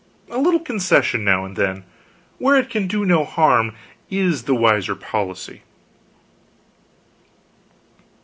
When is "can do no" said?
2.71-3.23